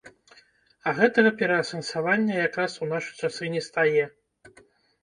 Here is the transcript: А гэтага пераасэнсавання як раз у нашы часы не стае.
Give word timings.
А 0.87 0.93
гэтага 0.99 1.31
пераасэнсавання 1.41 2.33
як 2.47 2.53
раз 2.61 2.73
у 2.87 2.91
нашы 2.95 3.11
часы 3.23 3.53
не 3.59 3.67
стае. 3.69 4.03